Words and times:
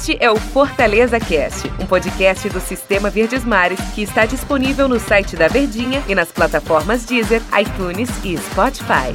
Este 0.00 0.16
é 0.18 0.30
o 0.30 0.36
Fortaleza 0.36 1.20
Cast, 1.20 1.68
um 1.78 1.86
podcast 1.86 2.48
do 2.48 2.58
Sistema 2.58 3.10
Verdes 3.10 3.44
Mares 3.44 3.78
que 3.94 4.00
está 4.00 4.24
disponível 4.24 4.88
no 4.88 4.98
site 4.98 5.36
da 5.36 5.46
Verdinha 5.46 6.02
e 6.08 6.14
nas 6.14 6.32
plataformas 6.32 7.04
Deezer, 7.04 7.42
iTunes 7.60 8.08
e 8.24 8.34
Spotify. 8.38 9.14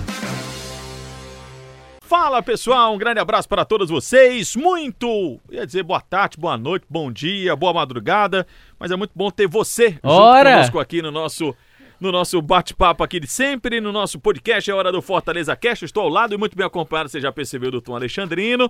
Fala 2.02 2.44
pessoal, 2.44 2.94
um 2.94 3.00
grande 3.00 3.20
abraço 3.20 3.50
para 3.50 3.66
todos 3.66 3.90
vocês. 3.90 4.56
Muito, 4.56 5.40
ia 5.50 5.66
dizer 5.66 5.82
boa 5.82 6.00
tarde, 6.00 6.38
boa 6.38 6.56
noite, 6.56 6.86
bom 6.88 7.12
dia, 7.12 7.56
boa 7.56 7.74
madrugada, 7.74 8.46
mas 8.80 8.92
é 8.92 8.96
muito 8.96 9.14
bom 9.16 9.32
ter 9.32 9.48
você 9.48 9.98
Ora! 10.04 10.38
junto 10.38 10.56
conosco 10.56 10.80
aqui 10.80 11.02
no 11.02 11.10
nosso 11.10 11.56
no 12.00 12.12
nosso 12.12 12.42
bate-papo 12.42 13.04
aqui 13.04 13.20
de 13.20 13.28
sempre, 13.28 13.80
no 13.80 13.92
nosso 13.92 14.20
podcast, 14.20 14.70
é 14.70 14.74
hora 14.74 14.92
do 14.92 15.02
Fortaleza 15.02 15.56
Cast. 15.56 15.86
Estou 15.86 16.04
ao 16.04 16.10
lado 16.10 16.34
e 16.34 16.38
muito 16.38 16.56
bem 16.56 16.66
acompanhado, 16.66 17.10
você 17.10 17.20
já 17.20 17.32
percebeu, 17.32 17.72
do 17.72 17.82
Tom 17.82 17.96
Alexandrino. 17.96 18.70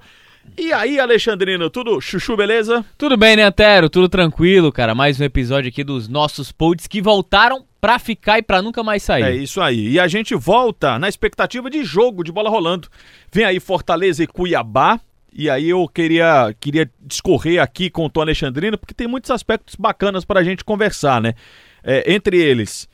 E 0.58 0.72
aí, 0.72 1.00
Alexandrino, 1.00 1.70
tudo 1.70 2.00
chuchu, 2.00 2.38
beleza? 2.38 2.86
Tudo 2.98 3.18
bem, 3.18 3.36
né, 3.36 3.44
Antero? 3.44 3.90
Tudo 3.90 4.08
tranquilo, 4.08 4.72
cara. 4.72 4.94
Mais 4.94 5.20
um 5.20 5.24
episódio 5.24 5.70
aqui 5.70 5.84
dos 5.84 6.08
nossos 6.08 6.52
pods 6.52 6.88
que 6.88 7.02
voltaram 7.02 7.66
pra 7.82 8.00
ficar 8.00 8.40
e 8.40 8.42
pra 8.42 8.62
nunca 8.62 8.84
mais 8.84 9.04
sair. 9.04 9.24
É 9.24 9.36
isso 9.36 9.62
aí. 9.62 9.90
E 9.90 10.00
a 10.00 10.08
gente 10.08 10.34
volta 10.36 10.98
na 10.98 11.10
expectativa 11.10 11.70
de 11.70 11.84
jogo, 11.84 12.24
de 12.24 12.32
bola 12.32 12.50
rolando. 12.50 12.88
Vem 13.32 13.46
aí 13.46 13.60
Fortaleza 13.60 14.24
e 14.24 14.28
Cuiabá. 14.28 15.00
E 15.38 15.50
aí 15.50 15.70
eu 15.70 15.86
queria, 15.88 16.56
queria 16.62 16.90
discorrer 17.02 17.62
aqui 17.62 17.90
com 17.90 18.06
o 18.06 18.10
Tom 18.10 18.22
Alexandrino, 18.22 18.78
porque 18.78 18.94
tem 18.94 19.06
muitos 19.06 19.30
aspectos 19.30 19.76
bacanas 19.76 20.24
para 20.24 20.40
a 20.40 20.44
gente 20.44 20.64
conversar, 20.64 21.20
né? 21.20 21.34
É, 21.84 22.14
entre 22.14 22.38
eles, 22.38 22.88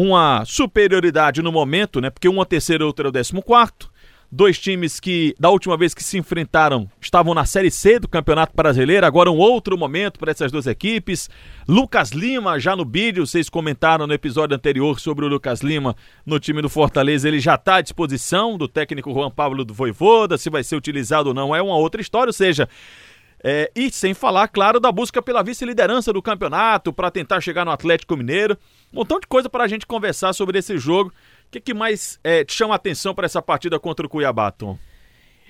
uma 0.00 0.44
superioridade 0.46 1.42
no 1.42 1.52
momento, 1.52 2.00
né? 2.00 2.10
Porque 2.10 2.28
um 2.28 2.38
é 2.38 2.42
o 2.42 2.44
terceiro 2.44 2.84
e 2.84 2.86
outro 2.86 3.06
é 3.06 3.08
o 3.08 3.12
décimo 3.12 3.42
quarto. 3.42 3.90
Dois 4.32 4.60
times 4.60 5.00
que, 5.00 5.34
da 5.40 5.50
última 5.50 5.76
vez 5.76 5.92
que 5.92 6.04
se 6.04 6.16
enfrentaram, 6.16 6.88
estavam 7.00 7.34
na 7.34 7.44
Série 7.44 7.70
C 7.70 7.98
do 7.98 8.06
Campeonato 8.06 8.54
Brasileiro. 8.54 9.04
Agora 9.04 9.28
um 9.28 9.36
outro 9.36 9.76
momento 9.76 10.20
para 10.20 10.30
essas 10.30 10.52
duas 10.52 10.68
equipes. 10.68 11.28
Lucas 11.66 12.10
Lima, 12.10 12.58
já 12.60 12.76
no 12.76 12.84
vídeo, 12.84 13.26
vocês 13.26 13.50
comentaram 13.50 14.06
no 14.06 14.14
episódio 14.14 14.56
anterior 14.56 15.00
sobre 15.00 15.24
o 15.24 15.28
Lucas 15.28 15.62
Lima 15.62 15.96
no 16.24 16.38
time 16.38 16.62
do 16.62 16.68
Fortaleza. 16.68 17.26
Ele 17.26 17.40
já 17.40 17.56
está 17.56 17.76
à 17.76 17.80
disposição 17.80 18.56
do 18.56 18.68
técnico 18.68 19.12
Juan 19.12 19.32
Pablo 19.32 19.64
do 19.64 19.74
Voivoda. 19.74 20.38
Se 20.38 20.48
vai 20.48 20.62
ser 20.62 20.76
utilizado 20.76 21.30
ou 21.30 21.34
não 21.34 21.54
é 21.54 21.60
uma 21.60 21.76
outra 21.76 22.00
história. 22.00 22.28
Ou 22.28 22.32
seja, 22.32 22.68
é, 23.42 23.70
e 23.74 23.90
sem 23.90 24.12
falar, 24.12 24.48
claro, 24.48 24.78
da 24.78 24.92
busca 24.92 25.22
pela 25.22 25.42
vice-liderança 25.42 26.12
do 26.12 26.22
campeonato 26.22 26.92
para 26.92 27.10
tentar 27.10 27.40
chegar 27.40 27.64
no 27.64 27.70
Atlético 27.70 28.16
Mineiro. 28.16 28.56
Um 28.92 28.98
montão 28.98 29.18
de 29.18 29.26
coisa 29.26 29.48
para 29.48 29.64
a 29.64 29.68
gente 29.68 29.86
conversar 29.86 30.32
sobre 30.32 30.58
esse 30.58 30.76
jogo. 30.76 31.10
O 31.10 31.50
que, 31.50 31.60
que 31.60 31.74
mais 31.74 32.18
é, 32.22 32.44
te 32.44 32.52
chama 32.52 32.74
a 32.74 32.76
atenção 32.76 33.14
para 33.14 33.26
essa 33.26 33.40
partida 33.40 33.80
contra 33.80 34.04
o 34.04 34.08
Cuiabá, 34.08 34.50
Tom? 34.50 34.78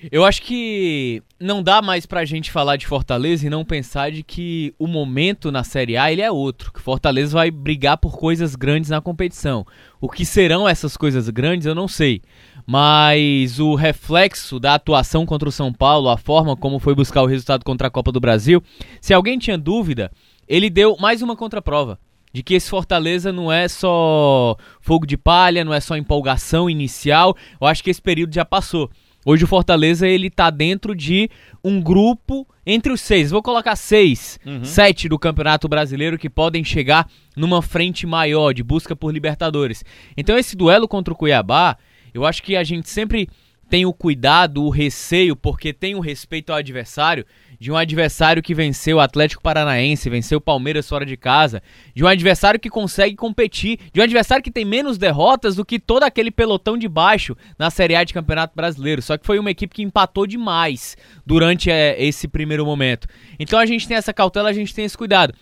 Eu 0.09 0.25
acho 0.25 0.41
que 0.41 1.21
não 1.39 1.61
dá 1.61 1.81
mais 1.81 2.05
pra 2.05 2.25
gente 2.25 2.49
falar 2.49 2.75
de 2.75 2.87
Fortaleza 2.87 3.45
e 3.45 3.49
não 3.49 3.63
pensar 3.63 4.11
de 4.11 4.23
que 4.23 4.73
o 4.79 4.87
momento 4.87 5.51
na 5.51 5.63
Série 5.63 5.95
A 5.95 6.11
ele 6.11 6.21
é 6.21 6.31
outro, 6.31 6.73
que 6.73 6.81
Fortaleza 6.81 7.33
vai 7.33 7.51
brigar 7.51 7.97
por 7.97 8.17
coisas 8.17 8.55
grandes 8.55 8.89
na 8.89 8.99
competição. 8.99 9.65
O 9.99 10.09
que 10.09 10.25
serão 10.25 10.67
essas 10.67 10.97
coisas 10.97 11.29
grandes 11.29 11.67
eu 11.67 11.75
não 11.75 11.87
sei, 11.87 12.21
mas 12.65 13.59
o 13.59 13.75
reflexo 13.75 14.59
da 14.59 14.73
atuação 14.73 15.25
contra 15.25 15.49
o 15.49 15.51
São 15.51 15.71
Paulo, 15.71 16.09
a 16.09 16.17
forma 16.17 16.55
como 16.55 16.79
foi 16.79 16.95
buscar 16.95 17.21
o 17.21 17.27
resultado 17.27 17.63
contra 17.63 17.87
a 17.87 17.91
Copa 17.91 18.11
do 18.11 18.19
Brasil, 18.19 18.63
se 18.99 19.13
alguém 19.13 19.37
tinha 19.37 19.57
dúvida, 19.57 20.11
ele 20.47 20.69
deu 20.69 20.97
mais 20.99 21.21
uma 21.21 21.35
contraprova 21.35 21.99
de 22.33 22.41
que 22.41 22.53
esse 22.53 22.69
Fortaleza 22.69 23.31
não 23.31 23.51
é 23.51 23.67
só 23.67 24.55
fogo 24.79 25.05
de 25.05 25.17
palha, 25.17 25.65
não 25.65 25.73
é 25.73 25.79
só 25.79 25.97
empolgação 25.97 26.69
inicial. 26.69 27.35
Eu 27.59 27.67
acho 27.67 27.83
que 27.83 27.89
esse 27.89 28.01
período 28.01 28.33
já 28.33 28.45
passou. 28.45 28.89
Hoje 29.25 29.43
o 29.43 29.47
Fortaleza 29.47 30.07
ele 30.07 30.29
tá 30.29 30.49
dentro 30.49 30.95
de 30.95 31.29
um 31.63 31.79
grupo 31.81 32.47
entre 32.65 32.91
os 32.91 33.01
seis, 33.01 33.31
vou 33.31 33.41
colocar 33.41 33.75
seis, 33.75 34.39
Uhum. 34.45 34.63
sete 34.63 35.07
do 35.09 35.17
Campeonato 35.19 35.67
Brasileiro 35.67 36.17
que 36.17 36.29
podem 36.29 36.63
chegar 36.63 37.07
numa 37.35 37.61
frente 37.61 38.05
maior 38.07 38.53
de 38.53 38.63
busca 38.63 38.95
por 38.95 39.11
Libertadores. 39.13 39.83
Então 40.17 40.37
esse 40.37 40.55
duelo 40.55 40.87
contra 40.87 41.13
o 41.13 41.17
Cuiabá, 41.17 41.77
eu 42.13 42.25
acho 42.25 42.41
que 42.43 42.55
a 42.55 42.63
gente 42.63 42.89
sempre 42.89 43.27
tem 43.71 43.85
o 43.85 43.93
cuidado, 43.93 44.65
o 44.65 44.69
receio, 44.69 45.33
porque 45.33 45.71
tem 45.71 45.95
o 45.95 46.01
respeito 46.01 46.49
ao 46.51 46.57
adversário, 46.57 47.25
de 47.57 47.71
um 47.71 47.77
adversário 47.77 48.43
que 48.43 48.53
venceu 48.53 48.97
o 48.97 48.99
Atlético 48.99 49.41
Paranaense, 49.41 50.09
venceu 50.09 50.39
o 50.39 50.41
Palmeiras 50.41 50.89
fora 50.89 51.05
de 51.05 51.15
casa, 51.15 51.63
de 51.95 52.03
um 52.03 52.07
adversário 52.07 52.59
que 52.59 52.69
consegue 52.69 53.15
competir, 53.15 53.79
de 53.93 54.01
um 54.01 54.03
adversário 54.03 54.43
que 54.43 54.51
tem 54.51 54.65
menos 54.65 54.97
derrotas 54.97 55.55
do 55.55 55.63
que 55.63 55.79
todo 55.79 56.03
aquele 56.03 56.31
pelotão 56.31 56.77
de 56.77 56.89
baixo 56.89 57.33
na 57.57 57.69
Série 57.69 57.95
A 57.95 58.03
de 58.03 58.13
Campeonato 58.13 58.53
Brasileiro. 58.53 59.01
Só 59.01 59.17
que 59.17 59.25
foi 59.25 59.39
uma 59.39 59.51
equipe 59.51 59.73
que 59.73 59.83
empatou 59.83 60.27
demais 60.27 60.97
durante 61.25 61.71
é, 61.71 61.95
esse 61.97 62.27
primeiro 62.27 62.65
momento. 62.65 63.07
Então 63.39 63.57
a 63.57 63.65
gente 63.65 63.87
tem 63.87 63.95
essa 63.95 64.11
cautela, 64.11 64.49
a 64.49 64.53
gente 64.53 64.75
tem 64.75 64.83
esse 64.83 64.97
cuidado. 64.97 65.33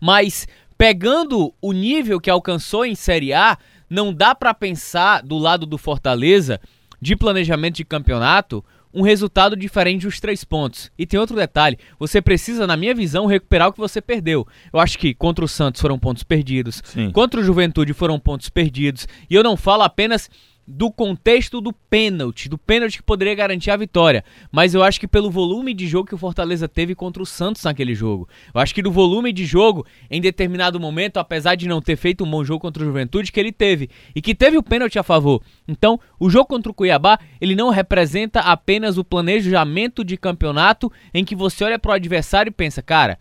Mas 0.00 0.46
pegando 0.76 1.52
o 1.60 1.72
nível 1.72 2.20
que 2.20 2.30
alcançou 2.30 2.86
em 2.86 2.94
Série 2.94 3.32
A, 3.32 3.58
não 3.90 4.14
dá 4.14 4.32
pra 4.32 4.54
pensar 4.54 5.22
do 5.22 5.36
lado 5.36 5.66
do 5.66 5.76
Fortaleza 5.76 6.60
de 7.00 7.16
planejamento 7.16 7.76
de 7.76 7.84
campeonato 7.84 8.64
um 8.92 9.02
resultado 9.02 9.54
diferente 9.54 10.06
dos 10.06 10.18
três 10.18 10.44
pontos. 10.44 10.90
E 10.98 11.06
tem 11.06 11.20
outro 11.20 11.36
detalhe: 11.36 11.78
você 11.98 12.20
precisa, 12.20 12.66
na 12.66 12.76
minha 12.76 12.94
visão, 12.94 13.26
recuperar 13.26 13.68
o 13.68 13.72
que 13.72 13.78
você 13.78 14.00
perdeu. 14.00 14.46
Eu 14.72 14.80
acho 14.80 14.98
que 14.98 15.14
contra 15.14 15.44
o 15.44 15.48
Santos 15.48 15.80
foram 15.80 15.98
pontos 15.98 16.22
perdidos, 16.22 16.82
Sim. 16.84 17.10
contra 17.10 17.40
o 17.40 17.44
Juventude 17.44 17.92
foram 17.92 18.18
pontos 18.18 18.48
perdidos. 18.48 19.06
E 19.28 19.34
eu 19.34 19.42
não 19.42 19.56
falo 19.56 19.82
apenas 19.82 20.30
do 20.70 20.92
contexto 20.92 21.62
do 21.62 21.72
pênalti, 21.72 22.46
do 22.46 22.58
pênalti 22.58 22.98
que 22.98 23.02
poderia 23.02 23.34
garantir 23.34 23.70
a 23.70 23.76
vitória, 23.76 24.22
mas 24.52 24.74
eu 24.74 24.82
acho 24.82 25.00
que 25.00 25.08
pelo 25.08 25.30
volume 25.30 25.72
de 25.72 25.86
jogo 25.86 26.06
que 26.06 26.14
o 26.14 26.18
Fortaleza 26.18 26.68
teve 26.68 26.94
contra 26.94 27.22
o 27.22 27.26
Santos 27.26 27.64
naquele 27.64 27.94
jogo. 27.94 28.28
Eu 28.54 28.60
acho 28.60 28.74
que 28.74 28.82
do 28.82 28.92
volume 28.92 29.32
de 29.32 29.46
jogo, 29.46 29.86
em 30.10 30.20
determinado 30.20 30.78
momento, 30.78 31.16
apesar 31.16 31.54
de 31.54 31.66
não 31.66 31.80
ter 31.80 31.96
feito 31.96 32.22
um 32.22 32.30
bom 32.30 32.44
jogo 32.44 32.60
contra 32.60 32.82
o 32.82 32.86
Juventude, 32.86 33.32
que 33.32 33.40
ele 33.40 33.50
teve, 33.50 33.88
e 34.14 34.20
que 34.20 34.34
teve 34.34 34.58
o 34.58 34.62
pênalti 34.62 34.98
a 34.98 35.02
favor. 35.02 35.42
Então, 35.66 35.98
o 36.20 36.28
jogo 36.28 36.46
contra 36.46 36.70
o 36.70 36.74
Cuiabá, 36.74 37.18
ele 37.40 37.56
não 37.56 37.70
representa 37.70 38.40
apenas 38.40 38.98
o 38.98 39.04
planejamento 39.04 40.04
de 40.04 40.18
campeonato 40.18 40.92
em 41.14 41.24
que 41.24 41.34
você 41.34 41.64
olha 41.64 41.78
pro 41.78 41.92
adversário 41.92 42.50
e 42.50 42.52
pensa, 42.52 42.82
cara, 42.82 43.18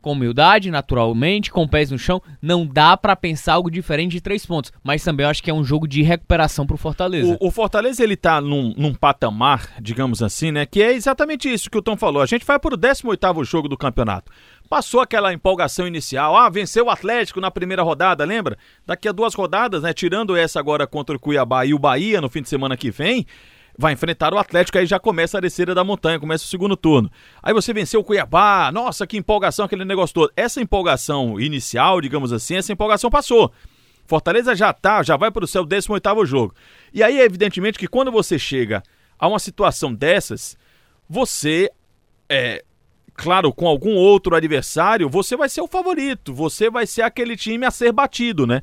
com 0.00 0.12
humildade, 0.12 0.70
naturalmente, 0.70 1.50
com 1.50 1.66
pés 1.66 1.90
no 1.90 1.98
chão, 1.98 2.22
não 2.40 2.66
dá 2.66 2.96
pra 2.96 3.16
pensar 3.16 3.54
algo 3.54 3.70
diferente 3.70 4.12
de 4.12 4.20
três 4.20 4.46
pontos. 4.46 4.72
Mas 4.82 5.02
também 5.02 5.24
eu 5.24 5.30
acho 5.30 5.42
que 5.42 5.50
é 5.50 5.54
um 5.54 5.64
jogo 5.64 5.86
de 5.86 6.02
recuperação 6.02 6.66
pro 6.66 6.76
Fortaleza. 6.76 7.36
O, 7.40 7.48
o 7.48 7.50
Fortaleza 7.50 8.02
ele 8.02 8.16
tá 8.16 8.40
num, 8.40 8.72
num 8.76 8.94
patamar, 8.94 9.68
digamos 9.80 10.22
assim, 10.22 10.52
né? 10.52 10.66
Que 10.66 10.82
é 10.82 10.92
exatamente 10.92 11.52
isso 11.52 11.70
que 11.70 11.78
o 11.78 11.82
Tom 11.82 11.96
falou. 11.96 12.22
A 12.22 12.26
gente 12.26 12.44
vai 12.44 12.58
pro 12.58 12.76
18º 12.76 13.44
jogo 13.44 13.68
do 13.68 13.76
campeonato. 13.76 14.30
Passou 14.68 15.00
aquela 15.00 15.32
empolgação 15.32 15.86
inicial. 15.86 16.36
Ah, 16.36 16.48
venceu 16.50 16.86
o 16.86 16.90
Atlético 16.90 17.40
na 17.40 17.50
primeira 17.50 17.82
rodada, 17.82 18.24
lembra? 18.24 18.58
Daqui 18.86 19.08
a 19.08 19.12
duas 19.12 19.34
rodadas, 19.34 19.82
né? 19.82 19.92
Tirando 19.94 20.36
essa 20.36 20.60
agora 20.60 20.86
contra 20.86 21.16
o 21.16 21.20
Cuiabá 21.20 21.64
e 21.64 21.72
o 21.72 21.78
Bahia 21.78 22.20
no 22.20 22.28
fim 22.28 22.42
de 22.42 22.48
semana 22.48 22.76
que 22.76 22.90
vem, 22.90 23.26
vai 23.78 23.92
enfrentar 23.92 24.34
o 24.34 24.38
Atlético, 24.38 24.76
aí 24.76 24.86
já 24.86 24.98
começa 24.98 25.38
a 25.38 25.40
descida 25.40 25.72
da 25.72 25.84
montanha, 25.84 26.18
começa 26.18 26.44
o 26.44 26.48
segundo 26.48 26.76
turno. 26.76 27.08
Aí 27.40 27.54
você 27.54 27.72
venceu 27.72 28.00
o 28.00 28.04
Cuiabá, 28.04 28.72
nossa, 28.72 29.06
que 29.06 29.16
empolgação, 29.16 29.66
aquele 29.66 29.84
negócio 29.84 30.12
todo. 30.12 30.32
Essa 30.36 30.60
empolgação 30.60 31.38
inicial, 31.38 32.00
digamos 32.00 32.32
assim, 32.32 32.56
essa 32.56 32.72
empolgação 32.72 33.08
passou. 33.08 33.52
Fortaleza 34.04 34.56
já 34.56 34.72
tá, 34.72 35.04
já 35.04 35.16
vai 35.16 35.30
para 35.30 35.44
o 35.44 35.46
seu 35.46 35.64
18º 35.64 36.26
jogo. 36.26 36.54
E 36.92 37.04
aí, 37.04 37.20
evidentemente, 37.20 37.78
que 37.78 37.86
quando 37.86 38.10
você 38.10 38.36
chega 38.36 38.82
a 39.16 39.28
uma 39.28 39.38
situação 39.38 39.94
dessas, 39.94 40.58
você, 41.08 41.70
é, 42.28 42.64
claro, 43.14 43.52
com 43.52 43.68
algum 43.68 43.94
outro 43.94 44.34
adversário, 44.34 45.08
você 45.08 45.36
vai 45.36 45.48
ser 45.48 45.60
o 45.60 45.68
favorito, 45.68 46.34
você 46.34 46.68
vai 46.68 46.84
ser 46.84 47.02
aquele 47.02 47.36
time 47.36 47.64
a 47.64 47.70
ser 47.70 47.92
batido, 47.92 48.44
né? 48.44 48.62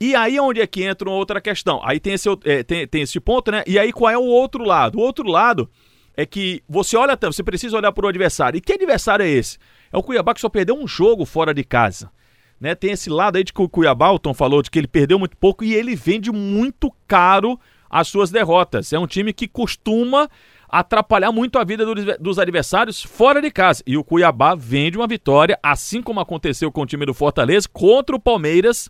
E 0.00 0.14
aí 0.16 0.40
onde 0.40 0.62
é 0.62 0.66
que 0.66 0.82
entra 0.82 1.08
uma 1.08 1.16
outra 1.16 1.42
questão? 1.42 1.78
Aí 1.84 2.00
tem 2.00 2.14
esse, 2.14 2.26
é, 2.44 2.62
tem, 2.62 2.88
tem 2.88 3.02
esse 3.02 3.20
ponto, 3.20 3.50
né? 3.50 3.62
E 3.66 3.78
aí 3.78 3.92
qual 3.92 4.10
é 4.10 4.16
o 4.16 4.24
outro 4.24 4.64
lado? 4.64 4.98
O 4.98 5.02
outro 5.02 5.28
lado 5.28 5.68
é 6.16 6.24
que 6.24 6.62
você 6.66 6.96
olha, 6.96 7.18
você 7.20 7.42
precisa 7.42 7.76
olhar 7.76 7.92
para 7.92 8.06
o 8.06 8.08
adversário. 8.08 8.56
E 8.56 8.60
que 8.62 8.72
adversário 8.72 9.24
é 9.24 9.28
esse? 9.28 9.58
É 9.92 9.98
o 9.98 10.02
Cuiabá 10.02 10.32
que 10.32 10.40
só 10.40 10.48
perdeu 10.48 10.74
um 10.74 10.88
jogo 10.88 11.26
fora 11.26 11.52
de 11.52 11.62
casa. 11.62 12.10
Né? 12.58 12.74
Tem 12.74 12.92
esse 12.92 13.10
lado 13.10 13.36
aí 13.36 13.44
de 13.44 13.52
que 13.52 13.60
o 13.60 13.68
Cuiabá, 13.68 14.10
o 14.10 14.18
Tom 14.18 14.32
falou, 14.32 14.62
de 14.62 14.70
que 14.70 14.78
ele 14.78 14.88
perdeu 14.88 15.18
muito 15.18 15.36
pouco 15.36 15.64
e 15.64 15.74
ele 15.74 15.94
vende 15.94 16.30
muito 16.32 16.90
caro 17.06 17.60
as 17.88 18.08
suas 18.08 18.30
derrotas. 18.30 18.92
É 18.94 18.98
um 18.98 19.06
time 19.06 19.34
que 19.34 19.46
costuma 19.46 20.30
atrapalhar 20.68 21.32
muito 21.32 21.58
a 21.58 21.64
vida 21.64 21.84
dos 22.18 22.38
adversários 22.38 23.02
fora 23.02 23.42
de 23.42 23.50
casa. 23.50 23.82
E 23.86 23.98
o 23.98 24.04
Cuiabá 24.04 24.54
vende 24.54 24.96
uma 24.96 25.06
vitória, 25.06 25.58
assim 25.62 26.00
como 26.00 26.20
aconteceu 26.20 26.70
com 26.72 26.82
o 26.82 26.86
time 26.86 27.04
do 27.04 27.12
Fortaleza, 27.12 27.68
contra 27.70 28.16
o 28.16 28.20
Palmeiras 28.20 28.88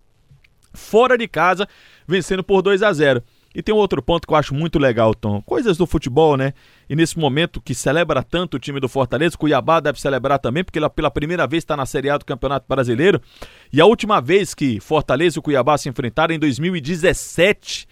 fora 0.73 1.17
de 1.17 1.27
casa, 1.29 1.67
vencendo 2.07 2.43
por 2.43 2.63
2 2.63 2.83
a 2.83 2.93
0. 2.93 3.23
E 3.53 3.63
tem 3.63 3.75
um 3.75 3.79
outro 3.79 4.01
ponto 4.01 4.29
que 4.29 4.33
eu 4.33 4.37
acho 4.37 4.55
muito 4.55 4.79
legal, 4.79 5.13
Tom. 5.13 5.43
Coisas 5.43 5.77
do 5.77 5.85
futebol, 5.85 6.37
né? 6.37 6.55
E 6.89 6.95
nesse 6.95 7.19
momento 7.19 7.61
que 7.61 7.75
celebra 7.75 8.23
tanto 8.23 8.57
o 8.57 8.61
time 8.61 8.79
do 8.79 8.89
Fortaleza, 8.89 9.37
Cuiabá 9.37 9.81
deve 9.81 10.01
celebrar 10.01 10.39
também, 10.39 10.63
porque 10.63 10.79
pela 10.91 11.11
primeira 11.11 11.49
vez 11.49 11.65
está 11.65 11.77
na 11.77 11.85
Série 11.85 12.11
A 12.11 12.17
do 12.17 12.25
Campeonato 12.25 12.67
Brasileiro. 12.69 13.21
E 13.73 13.81
a 13.81 13.87
última 13.87 14.21
vez 14.21 14.55
que 14.55 14.79
Fortaleza 14.79 15.37
e 15.37 15.41
o 15.41 15.43
Cuiabá 15.43 15.77
se 15.77 15.89
enfrentaram 15.89 16.33
em 16.33 16.39
2017, 16.39 17.89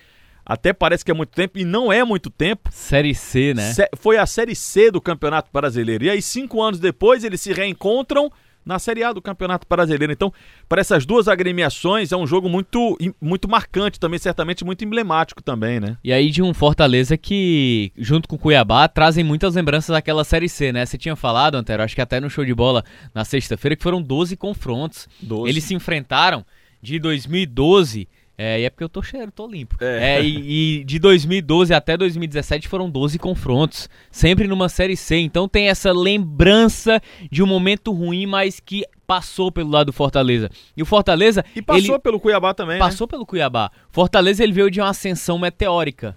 Até 0.49 0.73
parece 0.73 1.05
que 1.05 1.11
é 1.11 1.15
muito 1.15 1.29
tempo, 1.29 1.59
e 1.59 1.65
não 1.65 1.93
é 1.93 2.03
muito 2.03 2.31
tempo. 2.31 2.71
Série 2.73 3.15
C, 3.15 3.53
né? 3.53 3.71
Foi 3.99 4.17
a 4.17 4.25
Série 4.25 4.57
C 4.57 4.91
do 4.91 4.99
Campeonato 4.99 5.51
Brasileiro. 5.53 6.05
E 6.05 6.11
aí, 6.11 6.23
cinco 6.23 6.63
anos 6.63 6.81
depois, 6.81 7.23
eles 7.23 7.43
se 7.43 7.53
reencontram 7.53 8.33
na 8.69 8.79
Série 8.79 9.03
A 9.03 9.15
do 9.15 9.23
Campeonato 9.23 9.67
Brasileiro. 9.67 10.13
Então, 10.13 10.31
para 10.69 10.83
essas 10.83 11.07
duas 11.07 11.27
agremiações, 11.27 12.13
é 12.13 12.17
um 12.19 12.27
jogo 12.27 12.51
muito, 12.51 12.99
muito 13.19 13.49
marcante 13.49 13.99
também, 13.99 14.19
certamente 14.19 14.63
muito 14.63 14.85
emblemático 14.85 15.43
também, 15.43 15.81
né? 15.81 15.97
E 16.05 16.13
aí 16.13 16.29
de 16.29 16.43
um 16.43 16.53
Fortaleza 16.53 17.17
que, 17.17 17.91
junto 17.97 18.29
com 18.29 18.37
o 18.37 18.39
Cuiabá, 18.39 18.87
trazem 18.87 19.25
muitas 19.25 19.55
lembranças 19.55 19.89
daquela 19.89 20.23
Série 20.23 20.51
C, 20.51 20.71
né? 20.71 20.85
Você 20.85 20.99
tinha 20.99 21.17
falado, 21.17 21.55
Antero, 21.55 21.83
acho 21.83 21.95
que 21.95 22.03
até 22.03 22.21
no 22.21 22.29
show 22.29 22.45
de 22.45 22.55
bola 22.55 22.85
na 23.15 23.25
sexta-feira, 23.25 23.75
que 23.75 23.83
foram 23.83 24.03
12 24.03 24.37
confrontos. 24.37 25.09
12. 25.23 25.49
Eles 25.49 25.65
se 25.65 25.75
enfrentaram 25.75 26.45
de 26.83 26.99
2012 26.99 28.07
é, 28.41 28.61
e 28.61 28.65
é 28.65 28.71
porque 28.71 28.85
eu 28.85 28.89
tô 28.89 29.03
cheiro, 29.03 29.33
tô 29.33 29.49
limpo. 29.49 29.77
É. 29.81 30.19
é 30.19 30.23
e, 30.23 30.79
e, 30.79 30.85
de 30.85 31.01
2012 31.01 31.75
até 31.75 31.97
2017 31.97 32.69
foram 32.69 32.89
12 32.89 33.19
confrontos, 33.19 33.91
sempre 34.13 34.47
numa 34.47 34.69
Série 34.69 34.97
C. 34.97 35.17
Então 35.17 35.49
tem 35.49 35.69
essa 35.69 35.91
lembrança 35.91 37.03
de 37.33 37.43
um 37.43 37.47
momento 37.47 37.91
ruim, 37.91 38.27
mas 38.27 38.61
que 38.61 38.85
passou 39.09 39.51
pelo 39.51 39.71
lado 39.71 39.87
do 39.87 39.93
Fortaleza. 39.93 40.49
E 40.77 40.83
o 40.83 40.87
Fortaleza. 40.87 41.45
E 41.57 41.61
passou 41.61 41.95
ele, 41.97 41.99
pelo 41.99 42.21
Cuiabá 42.21 42.55
também. 42.55 42.75
Né? 42.75 42.79
Passou 42.79 43.09
né? 43.09 43.11
pelo 43.11 43.27
Cuiabá. 43.27 43.73
Fortaleza 43.91 44.45
ele 44.45 44.53
veio 44.53 44.71
de 44.71 44.81
uma 44.81 44.91
ascensão 44.91 45.37
meteórica. 45.37 46.17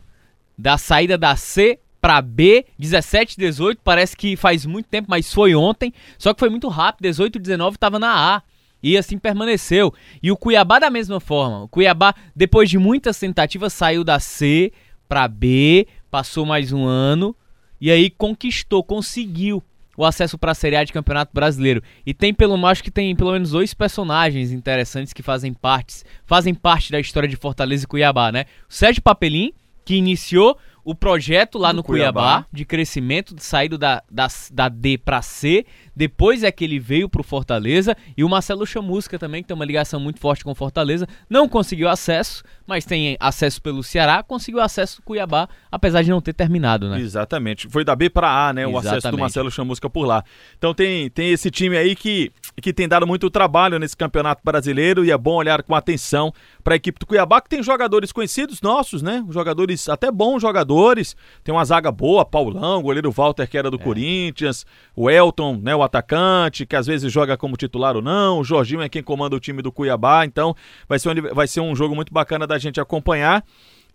Da 0.56 0.78
saída 0.78 1.18
da 1.18 1.36
C 1.36 1.80
para 2.00 2.22
B, 2.22 2.66
17, 2.78 3.36
18, 3.36 3.82
parece 3.84 4.16
que 4.16 4.36
faz 4.36 4.64
muito 4.64 4.88
tempo, 4.88 5.08
mas 5.10 5.34
foi 5.34 5.56
ontem. 5.56 5.92
Só 6.20 6.36
que 6.36 6.40
foi 6.40 6.50
muito 6.50 6.68
rápido, 6.68 7.04
18, 7.04 7.40
19 7.40 7.78
estava 7.78 7.98
na 7.98 8.36
A. 8.36 8.44
E 8.82 8.98
assim 8.98 9.18
permaneceu. 9.18 9.94
E 10.22 10.32
o 10.32 10.38
Cuiabá 10.38 10.80
da 10.80 10.90
mesma 10.90 11.20
forma. 11.20 11.64
O 11.64 11.68
Cuiabá, 11.68 12.16
depois 12.36 12.70
de 12.70 12.78
muitas 12.78 13.20
tentativas, 13.20 13.74
saiu 13.74 14.04
da 14.04 14.20
C 14.20 14.72
para 15.08 15.28
B, 15.28 15.88
passou 16.10 16.46
mais 16.46 16.72
um 16.72 16.86
ano 16.86 17.36
e 17.80 17.90
aí 17.92 18.10
conquistou, 18.10 18.84
conseguiu 18.84 19.64
o 19.98 20.06
acesso 20.06 20.38
para 20.38 20.52
a 20.52 20.56
Série 20.56 20.76
A 20.76 20.84
de 20.84 20.94
Campeonato 20.94 21.32
Brasileiro. 21.34 21.84
E 22.06 22.14
tem 22.14 22.34
pelo 22.34 22.66
acho 22.66 22.84
que 22.84 22.92
tem 22.92 23.16
pelo 23.16 23.32
menos 23.32 23.52
dois 23.52 23.74
personagens 23.74 24.52
interessantes 24.52 25.14
que 25.14 25.22
fazem 25.22 25.54
parte, 25.54 26.04
fazem 26.26 26.54
parte 26.54 26.92
da 26.92 27.00
história 27.00 27.28
de 27.28 27.36
Fortaleza 27.36 27.84
e 27.84 27.88
Cuiabá, 27.88 28.32
né? 28.32 28.46
O 28.70 28.74
Sérgio 28.74 29.02
Papelim, 29.02 29.52
que 29.84 29.96
iniciou 29.96 30.58
o 30.84 30.96
projeto 30.96 31.58
lá 31.58 31.72
no, 31.72 31.78
no 31.78 31.84
Cuiabá, 31.84 32.22
Cuiabá, 32.22 32.48
de 32.52 32.66
crescimento, 32.66 33.36
de 33.36 33.44
saída 33.44 33.78
da, 33.78 34.04
da, 34.10 34.28
da 34.52 34.70
D 34.70 34.98
para 34.98 35.22
C. 35.22 35.66
Depois 35.96 36.44
é 36.44 36.52
que 36.52 36.64
ele 36.64 36.80
veio 36.80 37.10
pro 37.10 37.24
Fortaleza. 37.24 37.96
E 38.16 38.24
o 38.24 38.30
Marcelo 38.30 38.66
Chamusca 38.66 39.20
também, 39.20 39.42
que 39.42 39.48
tem 39.48 39.56
uma 39.56 39.66
ligação 39.66 40.00
muito 40.00 40.20
forte 40.20 40.44
com 40.44 40.54
Fortaleza. 40.56 41.08
Não 41.30 41.48
conseguiu 41.48 41.90
acesso, 41.90 42.44
mas 42.66 42.86
tem 42.86 43.18
acesso 43.20 43.62
pelo 43.62 43.84
Ceará. 43.84 44.24
Conseguiu 44.24 44.62
acesso 44.62 44.98
do 44.98 45.04
Cuiabá, 45.04 45.48
apesar 45.72 46.02
de 46.02 46.10
não 46.10 46.22
ter 46.22 46.34
terminado, 46.34 46.90
né? 46.90 47.00
Exatamente. 47.00 47.68
Foi 47.70 47.84
da 47.84 47.96
B 47.96 48.10
para 48.10 48.48
A, 48.48 48.54
né? 48.54 48.62
Exatamente. 48.62 48.86
O 48.86 48.90
acesso 48.90 49.12
do 49.12 49.18
Marcelo 49.18 49.52
Chamusca 49.52 49.90
por 49.90 50.06
lá. 50.06 50.24
Então 50.58 50.74
tem, 50.74 51.10
tem 51.10 51.32
esse 51.32 51.52
time 51.52 51.78
aí 51.78 51.96
que, 51.96 52.32
que 52.62 52.74
tem 52.74 52.88
dado 52.88 53.06
muito 53.06 53.30
trabalho 53.30 53.78
nesse 53.78 53.96
campeonato 53.98 54.42
brasileiro. 54.44 55.04
E 55.04 55.12
é 55.12 55.18
bom 55.18 55.36
olhar 55.36 55.64
com 55.64 55.76
atenção 55.76 56.34
para 56.64 56.76
a 56.76 56.78
equipe 56.78 57.00
do 57.00 57.06
Cuiabá, 57.06 57.42
que 57.42 57.50
tem 57.50 57.62
jogadores 57.62 58.12
conhecidos 58.12 58.62
nossos, 58.62 59.02
né? 59.02 59.24
Jogadores, 59.30 59.90
até 59.90 60.12
bons 60.12 60.42
jogadores. 60.42 61.16
Tem 61.44 61.54
uma 61.54 61.66
zaga 61.66 61.92
boa, 61.92 62.24
Paulão, 62.24 62.82
goleiro 62.82 63.12
Walter, 63.12 63.48
que 63.48 63.58
era 63.58 63.70
do 63.70 63.78
é. 63.78 63.84
Corinthians, 63.84 64.66
o 64.96 65.10
Elton, 65.10 65.60
né? 65.62 65.76
O 65.76 65.81
atacante, 65.84 66.66
que 66.66 66.76
às 66.76 66.88
vezes 66.88 67.12
joga 67.12 67.38
como 67.38 67.58
titular 67.58 67.96
ou 67.96 68.02
não. 68.02 68.40
O 68.40 68.44
Jorginho 68.44 68.82
é 68.82 68.90
quem 68.90 69.04
comanda 69.04 69.36
o 69.36 69.40
time 69.40 69.62
do 69.62 69.72
Cuiabá. 69.72 70.26
Então 70.26 70.56
vai 70.88 71.00
ser 71.00 71.10
um, 71.10 71.34
vai 71.34 71.48
ser 71.48 71.62
um 71.62 71.76
jogo 71.76 71.96
muito 71.96 72.14
bacana 72.14 72.46
da 72.46 72.58
gente 72.58 72.80
acompanhar. 72.80 73.44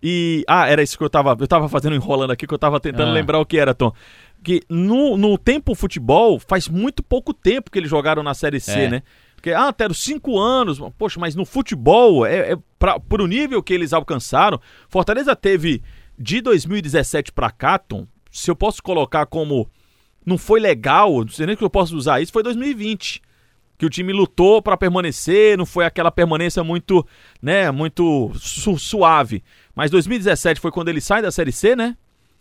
E. 0.02 0.44
Ah, 0.46 0.68
era 0.68 0.82
isso 0.82 0.96
que 0.98 1.04
eu 1.04 1.10
tava. 1.10 1.36
Eu 1.38 1.46
tava 1.48 1.68
fazendo 1.68 1.96
enrolando 1.96 2.30
aqui, 2.30 2.46
que 2.46 2.54
eu 2.54 2.58
tava 2.58 2.78
tentando 2.78 3.10
ah. 3.10 3.12
lembrar 3.12 3.38
o 3.38 3.46
que 3.46 3.58
era, 3.58 3.74
Tom. 3.74 3.92
Que 4.42 4.62
no, 4.68 5.16
no 5.16 5.38
tempo 5.38 5.74
futebol, 5.74 6.38
faz 6.38 6.68
muito 6.68 7.02
pouco 7.02 7.32
tempo 7.32 7.70
que 7.70 7.78
eles 7.78 7.90
jogaram 7.90 8.22
na 8.22 8.34
Série 8.34 8.60
C, 8.60 8.72
é. 8.72 8.88
né? 8.88 9.02
Porque, 9.34 9.52
ah, 9.52 9.72
Tero, 9.72 9.94
cinco 9.94 10.38
anos. 10.38 10.78
Poxa, 10.98 11.18
mas 11.18 11.34
no 11.34 11.44
futebol, 11.44 12.26
é, 12.26 12.52
é 12.52 12.58
pra, 12.78 13.00
pro 13.00 13.26
nível 13.26 13.62
que 13.62 13.72
eles 13.72 13.92
alcançaram, 13.92 14.60
Fortaleza 14.88 15.34
teve 15.34 15.82
de 16.18 16.40
2017 16.40 17.32
pra 17.32 17.50
cá, 17.50 17.78
Tom, 17.78 18.06
se 18.30 18.50
eu 18.50 18.56
posso 18.56 18.82
colocar 18.82 19.26
como 19.26 19.68
não 20.26 20.36
foi 20.36 20.58
legal, 20.60 21.20
não 21.20 21.28
sei 21.28 21.46
nem 21.46 21.56
que 21.56 21.64
eu 21.64 21.70
posso 21.70 21.96
usar 21.96 22.20
isso, 22.20 22.32
foi 22.32 22.42
2020 22.42 23.22
que 23.78 23.84
o 23.84 23.90
time 23.90 24.12
lutou 24.12 24.62
para 24.62 24.76
permanecer, 24.76 25.56
não 25.56 25.66
foi 25.66 25.84
aquela 25.84 26.10
permanência 26.10 26.64
muito, 26.64 27.06
né, 27.42 27.70
muito 27.70 28.32
su 28.36 28.78
suave. 28.78 29.42
Mas 29.74 29.90
2017 29.90 30.60
foi 30.60 30.70
quando 30.70 30.88
ele 30.88 31.00
sai 31.00 31.20
da 31.20 31.30
Série 31.30 31.52
C, 31.52 31.76
né? 31.76 31.94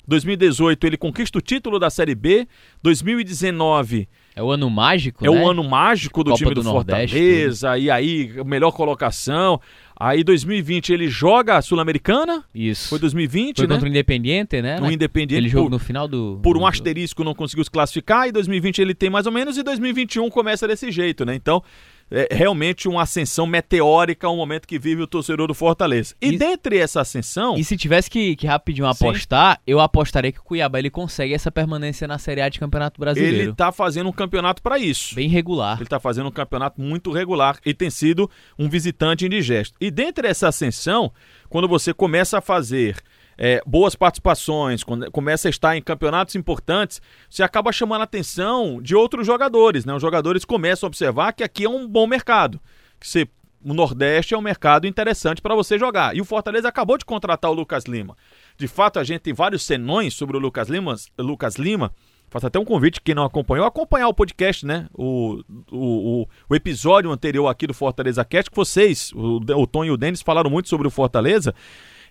2018 0.08 0.88
ele 0.88 0.98
conquista 0.98 1.38
o 1.38 1.42
título 1.42 1.80
da 1.80 1.90
Série 1.90 2.16
B. 2.16 2.48
2019 2.82 4.08
é 4.36 4.44
o 4.44 4.52
ano 4.52 4.70
mágico, 4.70 5.26
É 5.26 5.30
né? 5.30 5.38
o 5.42 5.50
ano 5.50 5.64
mágico 5.64 6.24
do 6.24 6.32
Copa 6.32 6.38
time 6.38 6.54
do, 6.54 6.62
do 6.62 6.70
Fortaleza. 6.70 7.70
Nordeste, 7.70 7.86
e 7.86 7.90
aí, 7.90 8.44
melhor 8.46 8.72
colocação. 8.72 9.62
Aí 9.98 10.24
2020 10.24 10.92
ele 10.92 11.08
joga 11.08 11.58
a 11.58 11.62
Sul-Americana. 11.62 12.44
Isso. 12.54 12.90
Foi 12.90 13.00
2020, 13.00 13.58
Foi 13.58 13.68
né? 13.68 13.74
contra 13.74 13.88
o 13.88 13.90
Independiente, 13.90 14.62
né? 14.62 14.80
O 14.82 14.92
Independiente. 14.92 15.42
Ele 15.42 15.50
jogou 15.50 15.70
no 15.70 15.80
final 15.80 16.08
do. 16.08 16.40
Por 16.44 16.58
um 16.58 16.68
asterisco 16.68 17.24
não 17.24 17.34
conseguiu 17.34 17.64
se 17.64 17.72
classificar. 17.72 18.28
E 18.28 18.32
2020 18.32 18.80
ele 18.80 18.94
tem 18.94 19.10
mais 19.10 19.26
ou 19.26 19.32
menos. 19.32 19.58
E 19.58 19.64
2021 19.64 20.30
começa 20.30 20.68
desse 20.68 20.92
jeito, 20.92 21.26
né? 21.26 21.34
Então 21.34 21.64
é 22.10 22.28
realmente 22.32 22.88
uma 22.88 23.02
ascensão 23.02 23.48
meteórica, 23.48 24.30
um 24.30 24.38
momento 24.38 24.68
que 24.68 24.78
vive 24.78 25.02
o 25.02 25.08
torcedor 25.08 25.48
do 25.48 25.54
Fortaleza. 25.54 26.16
E, 26.22 26.30
e 26.30 26.38
dentre 26.38 26.78
essa 26.78 27.02
ascensão. 27.02 27.58
E 27.58 27.64
se 27.64 27.76
tivesse 27.76 28.10
que, 28.10 28.36
que 28.36 28.46
rapidinho 28.46 28.88
apostar, 28.88 29.56
Sim. 29.56 29.64
eu 29.66 29.80
apostaria 29.80 30.32
que 30.32 30.40
o 30.40 30.44
Cuiabá 30.44 30.80
ele 30.80 30.90
consegue 30.90 31.34
essa 31.34 31.52
permanência 31.52 32.08
na 32.08 32.18
Série 32.18 32.42
A 32.42 32.50
de 32.50 32.60
Campeonato 32.60 33.00
Brasileiro. 33.00 33.38
Ele 33.38 33.54
tá 33.54 33.72
fazendo 33.72 34.10
um 34.10 34.14
campeonato 34.14 34.62
para 34.62 34.78
isso. 34.78 35.16
Bem 35.16 35.28
regular. 35.28 35.78
Ele 35.80 35.90
tá 35.90 36.00
fazendo 36.00 36.28
um 36.28 36.32
campeonato 36.32 36.80
muito 36.80 37.12
regular 37.12 37.60
e 37.66 37.74
tem 37.74 37.90
sido 37.90 38.30
um 38.58 38.70
visitante 38.70 39.26
indigesto. 39.26 39.76
E 39.82 39.90
dentre 39.90 40.28
essa 40.28 40.48
ascensão, 40.48 41.12
quando 41.50 41.68
você 41.68 41.94
começa 41.94 42.38
a 42.38 42.42
fazer 42.42 42.98
é, 43.38 43.62
boas 43.66 43.96
participações, 43.96 44.84
quando 44.84 45.10
começa 45.12 45.48
a 45.48 45.50
estar 45.50 45.76
em 45.76 45.82
campeonatos 45.82 46.36
importantes, 46.36 47.02
você 47.30 47.44
acaba 47.44 47.72
chamando 47.72 48.02
a 48.02 48.06
atenção 48.06 48.82
de 48.82 48.96
outros 48.96 49.26
jogadores. 49.26 49.86
Né? 49.86 49.94
Os 49.94 50.02
jogadores 50.02 50.46
começam 50.46 50.88
a 50.88 50.90
observar 50.90 51.34
que 51.34 51.44
aqui 51.44 51.66
é 51.66 51.70
um 51.70 51.88
bom 51.88 52.08
mercado. 52.08 52.60
Que 53.00 53.08
você, 53.08 53.28
o 53.64 53.74
Nordeste 53.74 54.34
é 54.34 54.38
um 54.38 54.42
mercado 54.42 54.88
interessante 54.88 55.42
para 55.42 55.56
você 55.56 55.78
jogar. 55.78 56.16
E 56.16 56.22
o 56.22 56.26
Fortaleza 56.26 56.68
acabou 56.68 56.98
de 56.98 57.06
contratar 57.06 57.52
o 57.52 57.54
Lucas 57.54 57.86
Lima. 57.86 58.16
De 58.58 58.68
fato, 58.68 59.00
a 59.00 59.04
gente 59.04 59.22
tem 59.22 59.34
vários 59.34 59.64
senões 59.64 60.14
sobre 60.14 60.38
o 60.38 60.40
Lucas 60.40 60.70
Lima. 60.70 60.96
Lucas 61.18 61.56
Lima 61.56 61.92
Faço 62.30 62.48
até 62.48 62.60
um 62.60 62.66
convite, 62.66 63.00
quem 63.02 63.16
não 63.16 63.24
acompanhou, 63.24 63.66
acompanhar 63.66 64.08
o 64.08 64.14
podcast, 64.14 64.66
né? 64.66 64.88
O, 64.94 65.42
o, 65.72 66.28
o, 66.50 66.56
episódio 66.56 67.12
anterior 67.12 67.48
aqui 67.48 67.68
do 67.68 67.74
Fortaleza 67.74 68.26
Cast, 68.26 68.50
que 68.50 68.56
vocês, 68.56 69.12
o, 69.14 69.38
o 69.38 69.68
Tom 69.68 69.86
e 69.86 69.92
o 69.92 69.98
Denis, 69.98 70.22
falaram 70.22 70.50
muito 70.50 70.68
sobre 70.68 70.88
o 70.88 70.92
Fortaleza. 70.92 71.54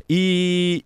E 0.09 0.85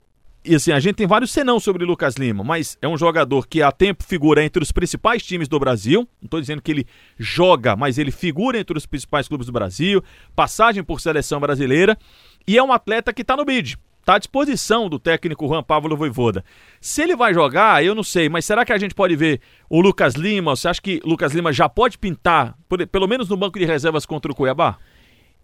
e 0.48 0.54
assim, 0.54 0.72
a 0.72 0.80
gente 0.80 0.96
tem 0.96 1.06
vários 1.06 1.30
senão 1.30 1.60
sobre 1.60 1.84
Lucas 1.84 2.14
Lima, 2.14 2.42
mas 2.42 2.78
é 2.80 2.88
um 2.88 2.96
jogador 2.96 3.46
que 3.46 3.62
há 3.62 3.70
tempo 3.70 4.02
figura 4.02 4.42
entre 4.42 4.62
os 4.62 4.72
principais 4.72 5.22
times 5.22 5.46
do 5.46 5.58
Brasil. 5.58 6.08
Não 6.22 6.26
estou 6.26 6.40
dizendo 6.40 6.62
que 6.62 6.70
ele 6.70 6.86
joga, 7.18 7.76
mas 7.76 7.98
ele 7.98 8.10
figura 8.10 8.58
entre 8.58 8.76
os 8.76 8.86
principais 8.86 9.28
clubes 9.28 9.46
do 9.46 9.52
Brasil, 9.52 10.02
passagem 10.34 10.82
por 10.82 11.02
seleção 11.02 11.38
brasileira, 11.38 11.98
e 12.46 12.56
é 12.56 12.62
um 12.62 12.72
atleta 12.72 13.12
que 13.12 13.20
está 13.20 13.36
no 13.36 13.44
bid. 13.44 13.78
Está 14.00 14.14
à 14.14 14.18
disposição 14.18 14.88
do 14.88 14.98
técnico 14.98 15.46
Juan 15.46 15.62
Pablo 15.62 15.94
Voivoda. 15.94 16.42
Se 16.80 17.02
ele 17.02 17.14
vai 17.14 17.34
jogar, 17.34 17.84
eu 17.84 17.94
não 17.94 18.02
sei, 18.02 18.30
mas 18.30 18.46
será 18.46 18.64
que 18.64 18.72
a 18.72 18.78
gente 18.78 18.94
pode 18.94 19.14
ver 19.14 19.42
o 19.68 19.82
Lucas 19.82 20.14
Lima? 20.14 20.56
Você 20.56 20.66
acha 20.66 20.80
que 20.80 20.98
Lucas 21.04 21.34
Lima 21.34 21.52
já 21.52 21.68
pode 21.68 21.98
pintar, 21.98 22.56
pelo 22.90 23.06
menos 23.06 23.28
no 23.28 23.36
banco 23.36 23.58
de 23.58 23.66
reservas 23.66 24.06
contra 24.06 24.32
o 24.32 24.34
Cuiabá? 24.34 24.78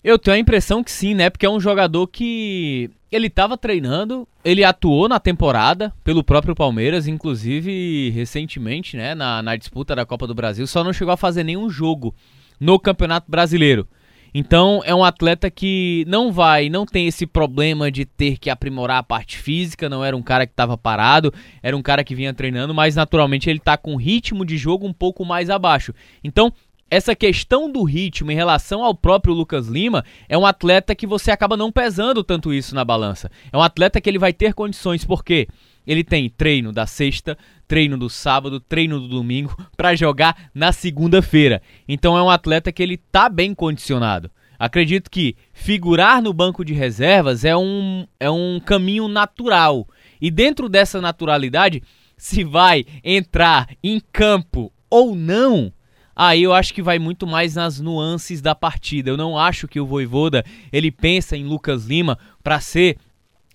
Eu 0.05 0.19
tenho 0.19 0.37
a 0.37 0.39
impressão 0.39 0.85
que 0.85 0.93
sim, 0.93 1.15
né? 1.15 1.31
Porque 1.31 1.47
é 1.47 1.51
um 1.51 1.59
jogador 1.59 2.07
que 2.09 2.91
ele 3.11 3.29
estava 3.29 3.57
treinando, 3.57 4.29
ele 4.45 4.63
atuou 4.63 5.09
na 5.09 5.19
temporada 5.19 5.95
pelo 6.05 6.23
próprio 6.23 6.55
Palmeiras, 6.55 7.07
inclusive 7.07 8.11
recentemente, 8.11 8.99
né? 8.99 9.15
Na, 9.15 9.43
na 9.43 9.57
disputa 9.57 9.97
da 9.97 10.05
Copa 10.05 10.27
do 10.27 10.35
Brasil, 10.35 10.67
só 10.67 10.85
não 10.85 10.93
chegou 10.93 11.15
a 11.15 11.17
fazer 11.17 11.43
nenhum 11.43 11.71
jogo 11.71 12.15
no 12.61 12.79
Campeonato 12.79 13.31
Brasileiro. 13.31 13.89
Então 14.35 14.83
é 14.85 14.93
um 14.93 15.05
atleta 15.05 15.49
que 15.49 16.05
não 16.09 16.33
vai, 16.33 16.69
não 16.69 16.85
tem 16.85 17.07
esse 17.07 17.25
problema 17.25 17.89
de 17.89 18.05
ter 18.05 18.37
que 18.37 18.51
aprimorar 18.51 18.99
a 18.99 19.03
parte 19.03 19.39
física, 19.39 19.89
não 19.89 20.05
era 20.05 20.17
um 20.17 20.23
cara 20.23 20.45
que 20.45 20.53
estava 20.53 20.77
parado, 20.77 21.33
era 21.63 21.77
um 21.77 21.83
cara 21.83 22.03
que 22.03 22.17
vinha 22.17 22.35
treinando, 22.35 22.75
mas 22.75 22.97
naturalmente 22.97 23.49
ele 23.49 23.61
está 23.61 23.77
com 23.77 23.95
ritmo 23.95 24.45
de 24.45 24.59
jogo 24.59 24.89
um 24.89 24.93
pouco 24.93 25.25
mais 25.25 25.49
abaixo. 25.49 25.95
Então 26.23 26.53
essa 26.95 27.17
questão 27.17 27.71
do 27.71 27.83
ritmo 27.83 28.31
em 28.31 28.37
relação 28.37 28.85
ao 28.85 28.95
próprio 28.95 29.35
Lucas 29.35 29.67
Lima 29.67 30.05
é 30.29 30.39
um 30.39 30.47
atleta 30.47 30.95
que 30.95 31.09
você 31.09 31.33
acaba 31.33 31.57
não 31.57 31.73
pesando 31.73 32.23
tanto 32.23 32.55
isso 32.55 32.73
na 32.73 32.85
balança. 32.85 33.29
É 33.53 33.57
um 33.57 33.63
atleta 33.63 34.01
que 34.01 34.09
ele 34.09 34.19
vai 34.19 34.33
ter 34.33 34.55
condições, 34.55 35.05
porque 35.05 35.49
ele 35.85 36.05
tem 36.05 36.31
treino 36.31 36.73
da 36.73 36.87
sexta, 36.87 37.37
treino 37.67 37.99
do 37.99 38.09
sábado, 38.09 38.61
treino 38.61 39.01
do 39.01 39.09
domingo 39.09 39.57
para 39.77 39.97
jogar 39.97 40.51
na 40.55 40.71
segunda-feira. 40.71 41.61
Então 41.89 42.17
é 42.17 42.23
um 42.23 42.31
atleta 42.31 42.71
que 42.71 42.83
ele 42.83 42.97
tá 42.97 43.29
bem 43.29 43.57
condicionado. 43.57 44.31
Acredito 44.57 45.11
que 45.11 45.37
figurar 45.53 46.23
no 46.23 46.33
banco 46.33 46.65
de 46.65 46.75
reservas 46.75 47.45
é 47.45 47.57
um, 47.57 48.07
é 48.21 48.31
um 48.31 48.61
caminho 48.61 49.09
natural. 49.09 49.89
E 50.21 50.31
dentro 50.31 50.69
dessa 50.69 51.01
naturalidade, 51.01 51.83
se 52.17 52.45
vai 52.45 52.87
entrar 53.03 53.69
em 53.83 54.01
campo 54.13 54.73
ou 54.89 55.17
não, 55.17 55.73
aí 56.15 56.43
eu 56.43 56.53
acho 56.53 56.73
que 56.73 56.83
vai 56.83 56.99
muito 56.99 57.27
mais 57.27 57.55
nas 57.55 57.81
nuances 57.81 58.41
da 58.41 58.55
partida. 58.55 59.11
Eu 59.11 59.17
não 59.17 59.39
acho 59.39 59.69
que 59.69 59.81
o 59.81 59.87
Voivoda 59.87 60.45
ele 60.73 60.91
pensa 60.91 61.37
em 61.37 61.45
Lucas 61.45 61.87
Lima 61.87 62.19
para 62.43 62.61
ser 62.61 62.97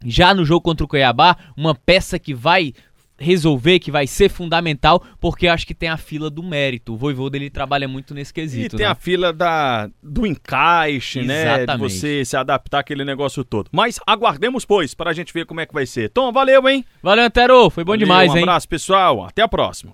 já 0.04 0.34
no 0.34 0.46
jogo 0.46 0.62
contra 0.62 0.86
o 0.86 0.88
Cuiabá 0.88 1.36
uma 1.58 1.76
peça 1.76 2.18
que 2.18 2.34
vai 2.34 2.74
resolver, 3.20 3.80
que 3.80 3.92
vai 3.92 4.08
ser 4.08 4.30
fundamental, 4.30 5.04
porque 5.20 5.48
acho 5.48 5.68
que 5.68 5.76
tem 5.76 5.90
a 5.90 5.98
fila 5.98 6.30
do 6.30 6.42
mérito. 6.42 6.94
O 6.94 6.98
Voivoda 6.98 7.38
ele 7.38 7.50
trabalha 7.50 7.88
muito 7.88 8.14
nesse 8.14 8.34
quesito. 8.34 8.76
E 8.76 8.78
tem 8.78 8.86
né? 8.86 8.92
a 8.92 8.96
fila 8.96 9.34
da, 9.34 9.90
do 10.02 10.26
encaixe, 10.26 11.20
Exatamente. 11.20 11.68
né? 11.68 11.76
De 11.76 11.78
você 11.78 12.26
se 12.26 12.38
adaptar 12.38 12.80
àquele 12.80 13.04
negócio 13.04 13.44
todo. 13.44 13.70
Mas 13.72 14.00
aguardemos, 14.08 14.66
pois, 14.66 14.94
para 14.94 15.12
a 15.12 15.14
gente 15.14 15.34
ver 15.34 15.46
como 15.46 15.60
é 15.60 15.66
que 15.66 15.74
vai 15.74 15.86
ser. 15.86 16.10
Tom, 16.10 16.32
valeu, 16.32 16.68
hein? 16.68 16.86
Valeu, 17.04 17.26
Antero. 17.26 17.70
Foi 17.70 17.84
bom 17.84 17.92
Valeu, 17.92 18.06
demais, 18.06 18.32
um 18.32 18.38
hein? 18.38 18.44
abraço, 18.44 18.68
pessoal. 18.68 19.26
Até 19.26 19.42
a 19.42 19.48
próxima. 19.48 19.94